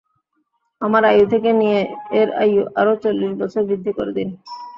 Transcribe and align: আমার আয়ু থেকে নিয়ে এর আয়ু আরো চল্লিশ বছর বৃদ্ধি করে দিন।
আমার 0.81 1.03
আয়ু 1.05 1.25
থেকে 1.33 1.49
নিয়ে 1.59 1.79
এর 2.19 2.29
আয়ু 2.41 2.61
আরো 2.79 2.93
চল্লিশ 3.03 3.31
বছর 3.41 3.61
বৃদ্ধি 3.69 3.91
করে 3.97 4.11
দিন। 4.17 4.29